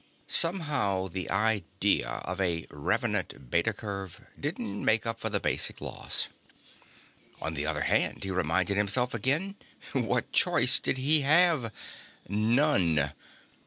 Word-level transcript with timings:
Somehow, 0.27 1.09
the 1.09 1.29
idea 1.29 2.07
of 2.25 2.41
a 2.41 2.65
revenant 2.71 3.51
Beta 3.51 3.71
curve 3.71 4.19
didn't 4.39 4.83
make 4.83 5.05
up 5.05 5.19
for 5.19 5.29
the 5.29 5.39
basic 5.39 5.79
loss. 5.79 6.27
On 7.39 7.53
the 7.53 7.67
other 7.67 7.81
hand, 7.81 8.23
he 8.23 8.31
reminded 8.31 8.77
himself 8.77 9.13
again, 9.13 9.57
what 9.93 10.31
choice 10.31 10.79
did 10.79 10.97
he 10.97 11.21
have? 11.21 11.71
None. 12.27 13.13